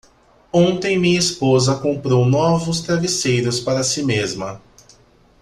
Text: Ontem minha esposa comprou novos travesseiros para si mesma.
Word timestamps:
Ontem 0.51 0.97
minha 0.97 1.19
esposa 1.19 1.75
comprou 1.79 2.25
novos 2.25 2.81
travesseiros 2.81 3.59
para 3.59 3.83
si 3.83 4.01
mesma. 4.01 4.59